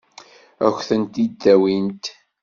[0.65, 2.03] Ad kent-tent-id-awint?